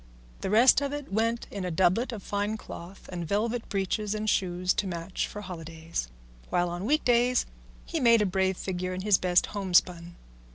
[0.39, 4.27] The rest of it went in a doublet of fine cloth and velvet breeches and
[4.27, 6.07] shoes to match for holidays,
[6.49, 7.45] while on week days
[7.85, 10.15] he made a brave figure in his best homespun.